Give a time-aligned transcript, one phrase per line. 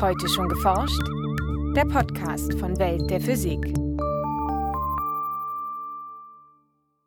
[0.00, 1.02] Heute schon geforscht?
[1.76, 3.60] Der Podcast von Welt der Physik.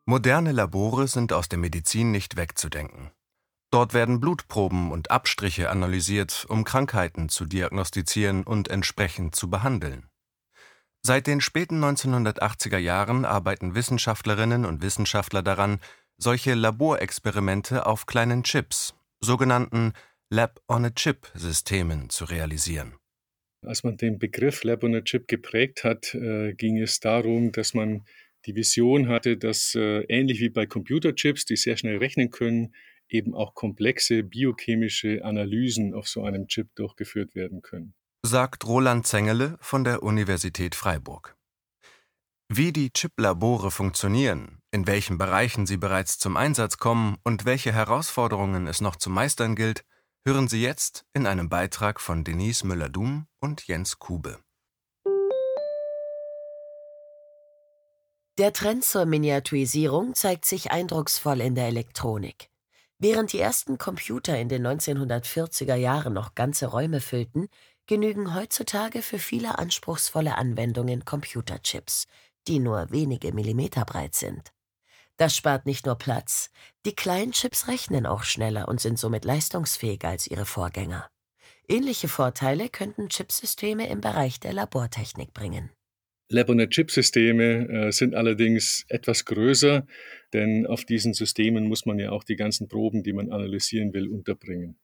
[0.05, 3.09] Moderne Labore sind aus der Medizin nicht wegzudenken.
[3.71, 10.07] Dort werden Blutproben und Abstriche analysiert, um Krankheiten zu diagnostizieren und entsprechend zu behandeln.
[11.01, 15.79] Seit den späten 1980er Jahren arbeiten Wissenschaftlerinnen und Wissenschaftler daran,
[16.19, 19.93] solche Laborexperimente auf kleinen Chips, sogenannten
[20.33, 22.95] Lab-on-a-Chip-Systemen zu realisieren.
[23.63, 27.75] Als man den Begriff Lab on a Chip geprägt hat, äh, ging es darum, dass
[27.75, 28.03] man
[28.47, 32.73] die Vision hatte, dass äh, ähnlich wie bei Computerchips, die sehr schnell rechnen können,
[33.07, 37.93] eben auch komplexe biochemische Analysen auf so einem Chip durchgeführt werden können.
[38.25, 41.37] Sagt Roland Zengele von der Universität Freiburg.
[42.49, 48.65] Wie die Chip-Labore funktionieren, in welchen Bereichen sie bereits zum Einsatz kommen und welche Herausforderungen
[48.65, 49.85] es noch zu meistern gilt,
[50.25, 54.39] hören Sie jetzt in einem Beitrag von Denise Müller-Dum und Jens Kube.
[58.37, 62.49] Der Trend zur Miniaturisierung zeigt sich eindrucksvoll in der Elektronik.
[62.97, 67.47] Während die ersten Computer in den 1940er Jahren noch ganze Räume füllten,
[67.85, 72.07] genügen heutzutage für viele anspruchsvolle Anwendungen Computerchips,
[72.47, 74.53] die nur wenige Millimeter breit sind.
[75.17, 76.49] Das spart nicht nur Platz,
[76.85, 81.07] die kleinen Chips rechnen auch schneller und sind somit leistungsfähiger als ihre Vorgänger.
[81.67, 85.69] Ähnliche Vorteile könnten Chipsysteme im Bereich der Labortechnik bringen.
[86.29, 89.85] Lab-on-a-Chip-Systeme äh, sind allerdings etwas größer,
[90.33, 94.07] denn auf diesen Systemen muss man ja auch die ganzen Proben, die man analysieren will,
[94.07, 94.77] unterbringen.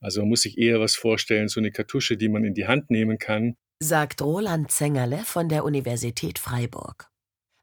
[0.00, 2.90] Also man muss sich eher was vorstellen, so eine Kartusche, die man in die Hand
[2.90, 3.56] nehmen kann.
[3.78, 7.09] Sagt Roland Zengerle von der Universität Freiburg.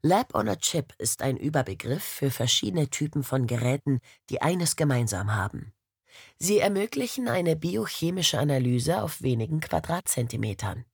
[0.03, 5.35] Lab on a Chip ist ein Überbegriff für verschiedene Typen von Geräten, die eines gemeinsam
[5.35, 5.73] haben.
[6.37, 10.85] Sie ermöglichen eine biochemische Analyse auf wenigen Quadratzentimetern.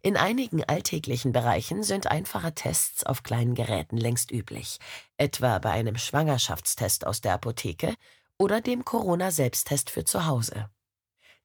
[0.00, 4.78] In einigen alltäglichen Bereichen sind einfache Tests auf kleinen Geräten längst üblich,
[5.18, 7.94] etwa bei einem Schwangerschaftstest aus der Apotheke
[8.38, 10.70] oder dem Corona-Selbsttest für zu Hause.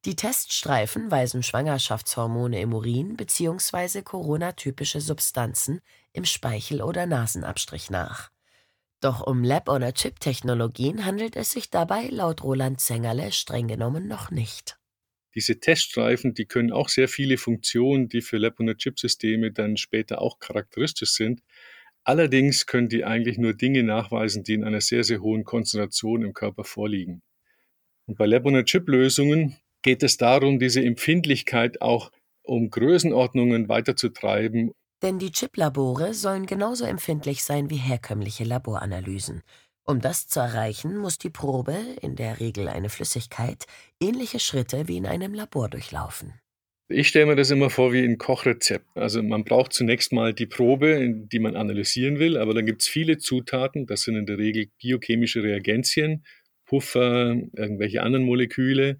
[0.03, 4.01] Die Teststreifen weisen Schwangerschaftshormone im Urin bzw.
[4.01, 5.79] Corona-typische Substanzen
[6.11, 8.31] im Speichel- oder Nasenabstrich nach.
[8.99, 14.79] Doch um Lab-on-a-Chip-Technologien handelt es sich dabei laut Roland Zengerle streng genommen noch nicht.
[15.35, 21.11] Diese Teststreifen, die können auch sehr viele Funktionen, die für Lab-on-a-Chip-Systeme dann später auch charakteristisch
[21.11, 21.43] sind.
[22.03, 26.33] Allerdings können die eigentlich nur Dinge nachweisen, die in einer sehr, sehr hohen Konzentration im
[26.33, 27.21] Körper vorliegen.
[28.07, 32.11] Und bei Lab-on-a-Chip-Lösungen, geht es darum, diese Empfindlichkeit auch
[32.43, 34.71] um Größenordnungen weiterzutreiben.
[35.01, 39.41] Denn die Chip-Labore sollen genauso empfindlich sein wie herkömmliche Laboranalysen.
[39.83, 43.65] Um das zu erreichen, muss die Probe, in der Regel eine Flüssigkeit,
[43.99, 46.33] ähnliche Schritte wie in einem Labor durchlaufen.
[46.87, 48.85] Ich stelle mir das immer vor wie ein Kochrezept.
[48.95, 52.87] Also man braucht zunächst mal die Probe, die man analysieren will, aber dann gibt es
[52.87, 56.25] viele Zutaten, das sind in der Regel biochemische Reagenzien,
[56.65, 58.99] Puffer, irgendwelche anderen Moleküle,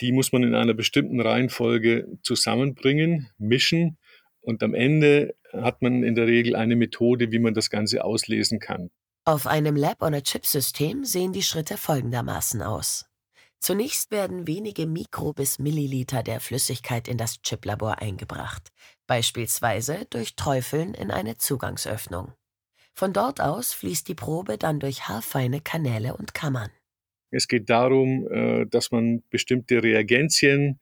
[0.00, 3.98] die muss man in einer bestimmten Reihenfolge zusammenbringen, mischen
[4.40, 8.58] und am Ende hat man in der Regel eine Methode, wie man das Ganze auslesen
[8.58, 8.90] kann.
[9.24, 13.06] Auf einem Lab-on-a-Chip-System sehen die Schritte folgendermaßen aus.
[13.58, 18.70] Zunächst werden wenige Mikro- bis Milliliter der Flüssigkeit in das Chiplabor eingebracht,
[19.06, 22.32] beispielsweise durch Träufeln in eine Zugangsöffnung.
[22.94, 26.70] Von dort aus fließt die Probe dann durch haarfeine Kanäle und Kammern.
[27.30, 30.80] Es geht darum, äh, dass man bestimmte Reagenzien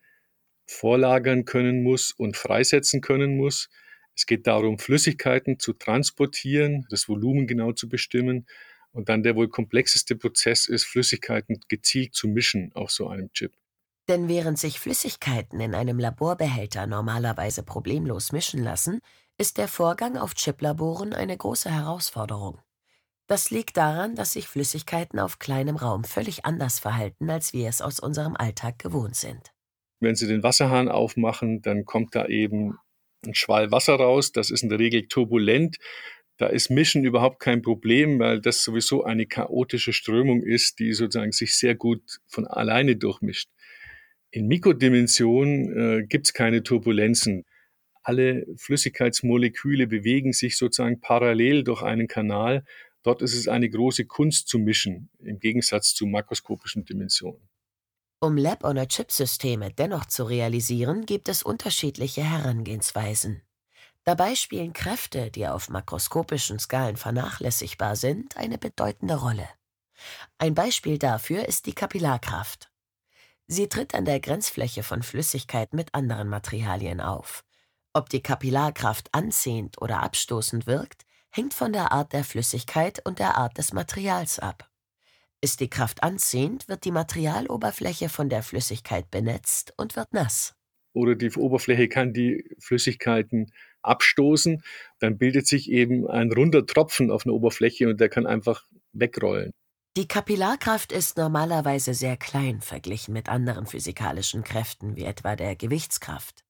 [0.67, 3.69] vorlagern können muss und freisetzen können muss.
[4.15, 8.47] Es geht darum, Flüssigkeiten zu transportieren, das Volumen genau zu bestimmen.
[8.91, 13.53] Und dann der wohl komplexeste Prozess ist, Flüssigkeiten gezielt zu mischen auf so einem Chip.
[14.09, 19.01] Denn während sich Flüssigkeiten in einem Laborbehälter normalerweise problemlos mischen lassen,
[19.37, 22.59] ist der Vorgang auf Chiplaboren eine große Herausforderung.
[23.29, 27.83] Das liegt daran, dass sich Flüssigkeiten auf kleinem Raum völlig anders verhalten, als wir es
[27.83, 29.53] aus unserem Alltag gewohnt sind.
[30.01, 32.79] Wenn Sie den Wasserhahn aufmachen, dann kommt da eben
[33.27, 34.33] ein Schwall Wasser raus.
[34.33, 35.77] Das ist in der Regel turbulent.
[36.39, 41.33] Da ist Mischen überhaupt kein Problem, weil das sowieso eine chaotische Strömung ist, die sozusagen
[41.33, 43.51] sich sehr gut von alleine durchmischt.
[44.31, 47.45] In Mikrodimensionen äh, gibt es keine Turbulenzen.
[48.03, 52.65] Alle Flüssigkeitsmoleküle bewegen sich sozusagen parallel durch einen Kanal
[53.03, 57.49] Dort ist es eine große Kunst zu mischen, im Gegensatz zu makroskopischen Dimensionen.
[58.21, 63.43] Um Lab-on-a-Chip-Systeme dennoch zu realisieren, gibt es unterschiedliche Herangehensweisen.
[64.03, 69.49] Dabei spielen Kräfte, die auf makroskopischen Skalen vernachlässigbar sind, eine bedeutende Rolle.
[70.39, 72.71] Ein Beispiel dafür ist die Kapillarkraft.
[73.47, 77.45] Sie tritt an der Grenzfläche von Flüssigkeit mit anderen Materialien auf.
[77.93, 83.37] Ob die Kapillarkraft anziehend oder abstoßend wirkt, hängt von der Art der Flüssigkeit und der
[83.37, 84.71] Art des Materials ab.
[85.41, 90.55] Ist die Kraft anziehend, wird die Materialoberfläche von der Flüssigkeit benetzt und wird nass.
[90.93, 93.53] Oder die Oberfläche kann die Flüssigkeiten
[93.83, 94.63] abstoßen,
[94.99, 99.53] dann bildet sich eben ein runder Tropfen auf einer Oberfläche und der kann einfach wegrollen.
[99.97, 106.45] Die Kapillarkraft ist normalerweise sehr klein verglichen mit anderen physikalischen Kräften, wie etwa der Gewichtskraft.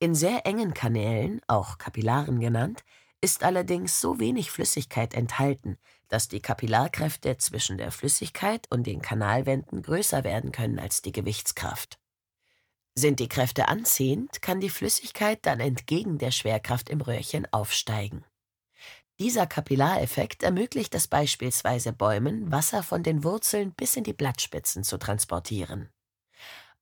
[0.00, 2.84] In sehr engen Kanälen, auch Kapillaren genannt,
[3.20, 5.78] ist allerdings so wenig Flüssigkeit enthalten,
[6.08, 11.98] dass die Kapillarkräfte zwischen der Flüssigkeit und den Kanalwänden größer werden können als die Gewichtskraft.
[12.94, 18.24] Sind die Kräfte anziehend, kann die Flüssigkeit dann entgegen der Schwerkraft im Röhrchen aufsteigen.
[19.18, 24.96] Dieser Kapillareffekt ermöglicht es beispielsweise Bäumen, Wasser von den Wurzeln bis in die Blattspitzen zu
[24.96, 25.90] transportieren.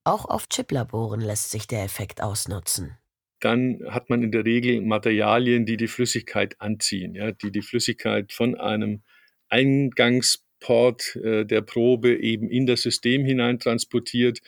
[0.03, 2.97] Auch auf Chiplaboren lässt sich der Effekt ausnutzen
[3.39, 8.33] dann hat man in der Regel Materialien, die die Flüssigkeit anziehen, ja, die die Flüssigkeit
[8.33, 9.03] von einem
[9.49, 14.39] Eingangsport äh, der Probe eben in das System hinein transportiert,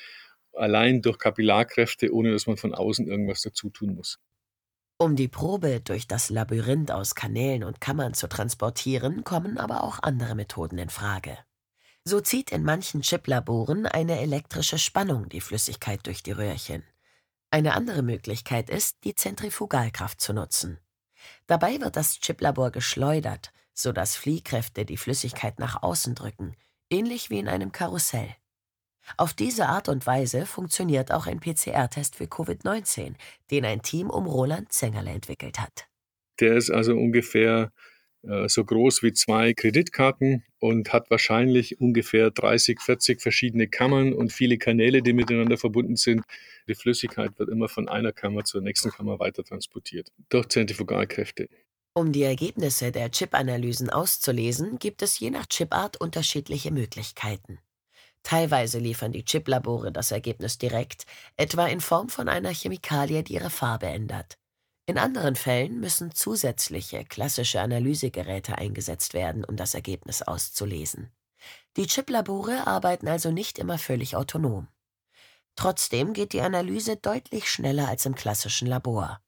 [0.53, 4.19] allein durch Kapillarkräfte, ohne dass man von außen irgendwas dazu tun muss.
[4.97, 9.99] Um die Probe durch das Labyrinth aus Kanälen und Kammern zu transportieren, kommen aber auch
[10.03, 11.37] andere Methoden in Frage.
[12.03, 16.83] So zieht in manchen Chiplaboren eine elektrische Spannung die Flüssigkeit durch die Röhrchen.
[17.51, 20.79] Eine andere Möglichkeit ist, die Zentrifugalkraft zu nutzen.
[21.47, 26.55] Dabei wird das Chiplabor geschleudert, sodass Fliehkräfte die Flüssigkeit nach außen drücken,
[26.89, 28.35] ähnlich wie in einem Karussell.
[29.17, 33.15] Auf diese Art und Weise funktioniert auch ein PCR-Test für Covid-19,
[33.49, 35.87] den ein Team um Roland Zengerle entwickelt hat.
[36.39, 37.88] Der ist also ungefähr äh,
[38.47, 44.57] so groß wie zwei Kreditkarten und hat wahrscheinlich ungefähr 30, 40 verschiedene Kammern und viele
[44.57, 46.23] Kanäle, die miteinander verbunden sind.
[46.67, 51.47] Die Flüssigkeit wird immer von einer Kammer zur nächsten Kammer weiter transportiert durch Zentrifugalkräfte.
[51.93, 57.59] Um die Ergebnisse der Chip-Analysen auszulesen, gibt es je nach Chipart unterschiedliche Möglichkeiten.
[58.23, 61.05] Teilweise liefern die Chiplabore das Ergebnis direkt,
[61.37, 64.38] etwa in Form von einer Chemikalie, die ihre Farbe ändert.
[64.89, 71.11] In anderen Fällen müssen zusätzliche klassische Analysegeräte eingesetzt werden, um das Ergebnis auszulesen.
[71.77, 74.67] Die Chiplabore arbeiten also nicht immer völlig autonom.
[75.55, 79.21] Trotzdem geht die Analyse deutlich schneller als im klassischen Labor.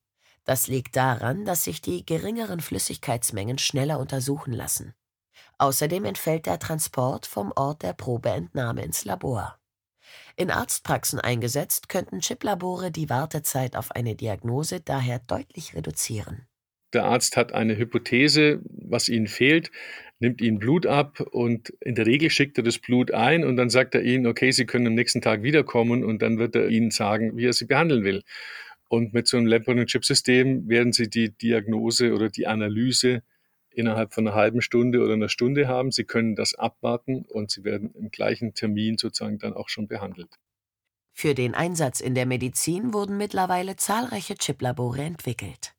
[0.46, 4.96] Das liegt daran, dass sich die geringeren Flüssigkeitsmengen schneller untersuchen lassen.
[5.60, 9.61] Außerdem entfällt der Transport vom Ort der Probeentnahme ins Labor.
[10.36, 16.48] In Arztpraxen eingesetzt, könnten Chiplabore die Wartezeit auf eine Diagnose daher deutlich reduzieren.
[16.94, 19.72] Der Arzt hat eine Hypothese, was ihnen fehlt,
[20.20, 23.70] nimmt ihnen Blut ab und in der Regel schickt er das Blut ein und dann
[23.70, 26.92] sagt er ihnen, okay, Sie können am nächsten Tag wiederkommen und dann wird er ihnen
[26.92, 28.24] sagen, wie er sie behandeln will.
[28.90, 33.24] Und mit so einem Lab-on-Chip-System werden Sie die Diagnose oder die Analyse
[33.74, 35.92] innerhalb von einer halben Stunde oder einer Stunde haben.
[35.92, 40.40] Sie können das abwarten und Sie werden im gleichen Termin sozusagen dann auch schon behandelt.
[41.14, 45.76] Für den Einsatz in der Medizin wurden mittlerweile zahlreiche Chiplabore entwickelt.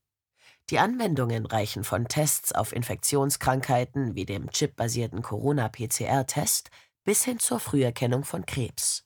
[0.71, 6.71] Die Anwendungen reichen von Tests auf Infektionskrankheiten wie dem chipbasierten Corona-PCR-Test
[7.05, 9.05] bis hin zur Früherkennung von Krebs.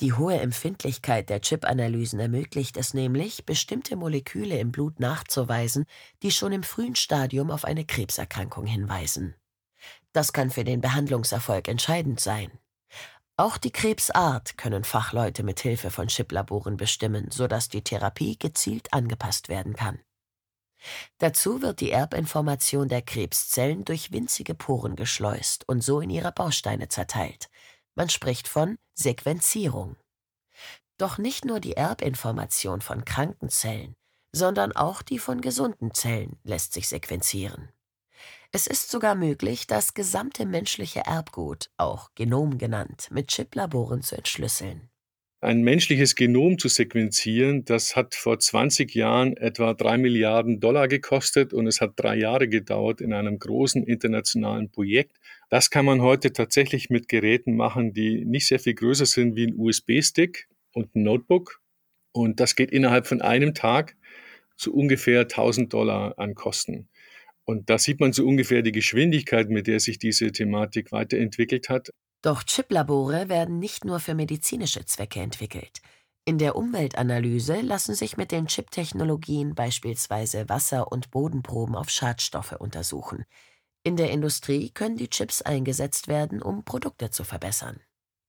[0.00, 5.86] Die hohe Empfindlichkeit der Chip-Analysen ermöglicht es nämlich, bestimmte Moleküle im Blut nachzuweisen,
[6.22, 9.36] die schon im frühen Stadium auf eine Krebserkrankung hinweisen.
[10.12, 12.50] Das kann für den Behandlungserfolg entscheidend sein.
[13.36, 19.48] Auch die Krebsart können Fachleute mit Hilfe von Chiplaboren bestimmen, sodass die Therapie gezielt angepasst
[19.48, 20.00] werden kann.
[21.18, 26.88] Dazu wird die Erbinformation der Krebszellen durch winzige Poren geschleust und so in ihre Bausteine
[26.88, 27.48] zerteilt,
[27.94, 29.96] man spricht von Sequenzierung.
[30.98, 33.94] Doch nicht nur die Erbinformation von kranken Zellen,
[34.32, 37.70] sondern auch die von gesunden Zellen lässt sich sequenzieren.
[38.52, 44.90] Es ist sogar möglich, das gesamte menschliche Erbgut, auch Genom genannt, mit Chiplaboren zu entschlüsseln.
[45.44, 51.52] Ein menschliches Genom zu sequenzieren, das hat vor 20 Jahren etwa drei Milliarden Dollar gekostet
[51.52, 55.18] und es hat drei Jahre gedauert in einem großen internationalen Projekt.
[55.50, 59.48] Das kann man heute tatsächlich mit Geräten machen, die nicht sehr viel größer sind wie
[59.48, 61.60] ein USB-Stick und ein Notebook.
[62.12, 63.96] Und das geht innerhalb von einem Tag
[64.56, 66.88] zu ungefähr 1000 Dollar an Kosten.
[67.44, 71.90] Und da sieht man so ungefähr die Geschwindigkeit, mit der sich diese Thematik weiterentwickelt hat.
[72.24, 75.82] Doch Chiplabore werden nicht nur für medizinische Zwecke entwickelt.
[76.24, 83.26] In der Umweltanalyse lassen sich mit den Chip-Technologien beispielsweise Wasser- und Bodenproben auf Schadstoffe untersuchen.
[83.82, 87.80] In der Industrie können die Chips eingesetzt werden, um Produkte zu verbessern.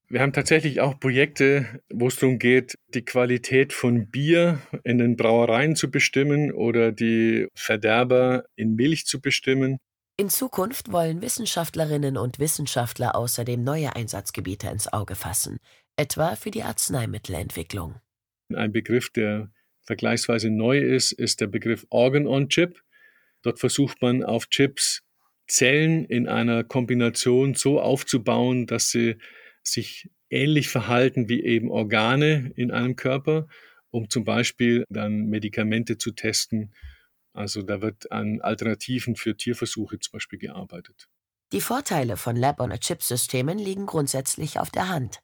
[0.10, 5.16] Wir haben tatsächlich auch Projekte, wo es darum geht, die Qualität von Bier in den
[5.16, 9.80] Brauereien zu bestimmen oder die Verderber in Milch zu bestimmen.
[10.18, 15.60] In Zukunft wollen Wissenschaftlerinnen und Wissenschaftler außerdem neue Einsatzgebiete ins Auge fassen,
[15.98, 17.96] etwa für die Arzneimittelentwicklung.
[18.54, 22.82] Ein Begriff, der vergleichsweise neu ist, ist der Begriff Organ on Chip.
[23.42, 25.04] Dort versucht man auf Chips
[25.48, 29.18] Zellen in einer Kombination so aufzubauen, dass sie
[29.64, 33.48] sich ähnlich verhalten wie eben Organe in einem Körper,
[33.92, 36.74] um zum Beispiel dann Medikamente zu testen.
[37.36, 41.10] Also da wird an Alternativen für Tierversuche zum Beispiel gearbeitet.
[41.52, 45.22] Die Vorteile von Lab-on-a-Chip-Systemen liegen grundsätzlich auf der Hand.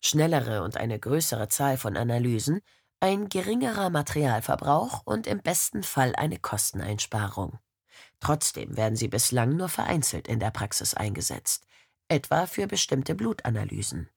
[0.00, 2.60] Schnellere und eine größere Zahl von Analysen,
[2.98, 7.58] ein geringerer Materialverbrauch und im besten Fall eine Kosteneinsparung.
[8.20, 11.66] Trotzdem werden sie bislang nur vereinzelt in der Praxis eingesetzt,
[12.08, 14.08] etwa für bestimmte Blutanalysen.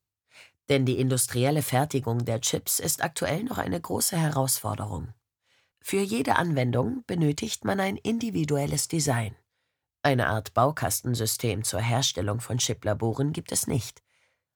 [0.69, 5.13] Denn die industrielle Fertigung der Chips ist aktuell noch eine große Herausforderung.
[5.85, 9.35] Für jede Anwendung benötigt man ein individuelles Design.
[10.01, 14.01] Eine Art Baukastensystem zur Herstellung von Chiplaboren gibt es nicht.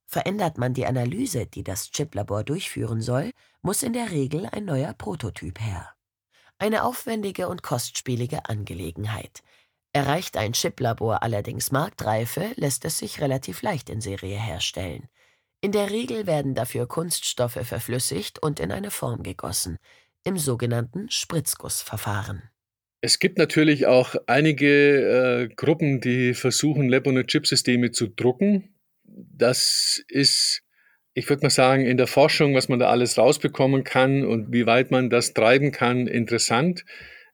[0.05, 3.31] Verändert man die Analyse, die das Chiplabor durchführen soll,
[3.61, 5.93] muss in der Regel ein neuer Prototyp her.
[6.59, 9.43] Eine aufwendige und kostspielige Angelegenheit.
[9.91, 15.09] Erreicht ein Chiplabor allerdings Marktreife, lässt es sich relativ leicht in Serie herstellen.
[15.59, 19.77] In der Regel werden dafür Kunststoffe verflüssigt und in eine Form gegossen,
[20.27, 22.43] im sogenannten Spritzgussverfahren.
[23.01, 28.75] Es gibt natürlich auch einige äh, Gruppen, die versuchen, Lab-on-a-Chip-Systeme zu drucken.
[29.03, 30.63] Das ist
[31.17, 34.67] ich würde mal sagen, in der Forschung, was man da alles rausbekommen kann und wie
[34.67, 36.85] weit man das treiben kann, interessant.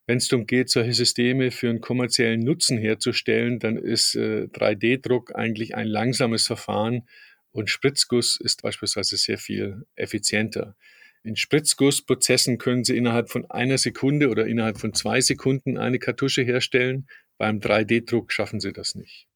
[0.07, 5.35] Wenn es darum geht, solche Systeme für einen kommerziellen Nutzen herzustellen, dann ist äh, 3D-Druck
[5.35, 7.09] eigentlich ein langsames Verfahren
[7.51, 10.77] und Spritzguss ist beispielsweise sehr viel effizienter.
[11.23, 16.43] In Spritzgussprozessen können Sie innerhalb von einer Sekunde oder innerhalb von zwei Sekunden eine Kartusche
[16.43, 17.07] herstellen.
[17.37, 19.27] Beim 3D-Druck schaffen Sie das nicht.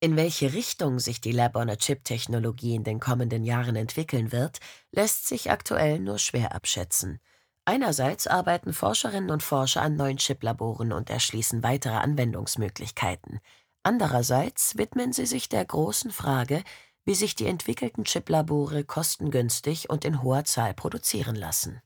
[0.00, 4.58] In welche Richtung sich die Lab-on-a-Chip-Technologie in den kommenden Jahren entwickeln wird,
[4.92, 7.18] lässt sich aktuell nur schwer abschätzen.
[7.64, 13.40] Einerseits arbeiten Forscherinnen und Forscher an neuen Chiplaboren und erschließen weitere Anwendungsmöglichkeiten.
[13.82, 16.62] Andererseits widmen sie sich der großen Frage,
[17.06, 21.80] wie sich die entwickelten Chiplabore kostengünstig und in hoher Zahl produzieren lassen.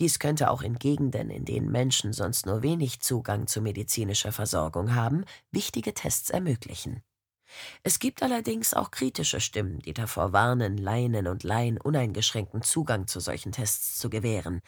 [0.00, 4.94] Dies könnte auch in Gegenden, in denen Menschen sonst nur wenig Zugang zu medizinischer Versorgung
[4.94, 7.02] haben, wichtige Tests ermöglichen.
[7.82, 13.20] Es gibt allerdings auch kritische Stimmen, die davor warnen, Leinen und Laien uneingeschränkten Zugang zu
[13.20, 14.60] solchen Tests zu gewähren.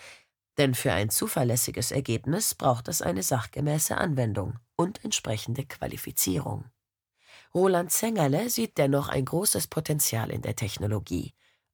[0.59, 6.65] Denn für ein zuverlässiges Ergebnis braucht es eine sachgemäße Anwendung und entsprechende Qualifizierung.
[7.55, 11.33] Roland Zengerle sieht dennoch ein großes Potenzial in der Technologie,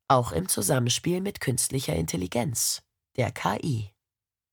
[0.08, 2.82] auch im Zusammenspiel mit künstlicher Intelligenz,
[3.16, 3.90] der KI.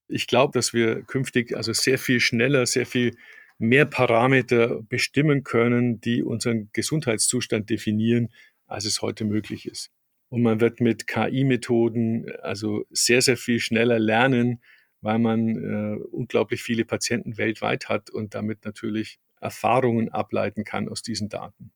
[0.10, 3.16] Ich glaube, dass wir künftig also sehr viel schneller, sehr viel
[3.58, 8.30] mehr Parameter bestimmen können, die unseren Gesundheitszustand definieren,
[8.68, 9.92] als es heute möglich ist.
[10.28, 14.62] Und man wird mit KI-Methoden also sehr, sehr viel schneller lernen,
[15.00, 21.02] weil man äh, unglaublich viele Patienten weltweit hat und damit natürlich Erfahrungen ableiten kann aus
[21.02, 21.72] diesen Daten.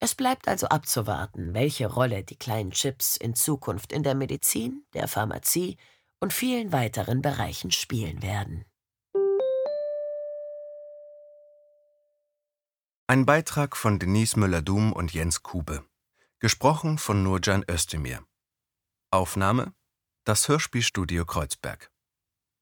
[0.00, 5.08] Es bleibt also abzuwarten, welche Rolle die kleinen Chips in Zukunft in der Medizin, der
[5.08, 5.76] Pharmazie
[6.20, 8.64] und vielen weiteren Bereichen spielen werden.
[13.06, 15.84] Ein Beitrag von Denise Müller-Dum und Jens Kube.
[16.38, 18.24] Gesprochen von Nurcan Özdemir.
[19.10, 19.74] Aufnahme:
[20.24, 21.90] Das Hörspielstudio Kreuzberg.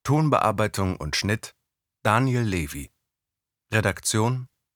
[0.03, 1.55] Tonbearbeitung und Schnitt:
[2.03, 2.91] Daniel Levy.
[3.73, 4.48] Redaktion: